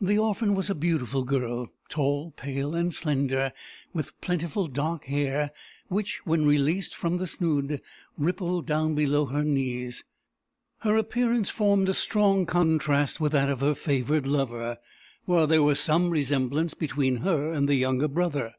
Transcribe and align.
"The 0.00 0.18
orphan 0.18 0.56
was 0.56 0.68
a 0.68 0.74
beautiful 0.74 1.22
girl, 1.22 1.72
tall, 1.88 2.32
pale, 2.32 2.74
and 2.74 2.92
slender, 2.92 3.52
with 3.92 4.20
plentiful 4.20 4.66
dark 4.66 5.04
hair, 5.04 5.52
which, 5.86 6.26
when 6.26 6.44
released 6.44 6.92
from 6.92 7.18
the 7.18 7.28
snood, 7.28 7.80
rippled 8.18 8.66
down 8.66 8.96
below 8.96 9.26
her 9.26 9.44
knees. 9.44 10.02
Her 10.80 10.96
appearance 10.96 11.50
formed 11.50 11.88
a 11.88 11.94
strong 11.94 12.46
contrast 12.46 13.20
with 13.20 13.30
that 13.30 13.48
of 13.48 13.60
her 13.60 13.76
favoured 13.76 14.26
lover, 14.26 14.78
while 15.24 15.46
there 15.46 15.62
was 15.62 15.78
some 15.78 16.10
resemblance 16.10 16.74
between 16.74 17.18
her 17.18 17.52
and 17.52 17.68
the 17.68 17.76
younger 17.76 18.08
brother. 18.08 18.54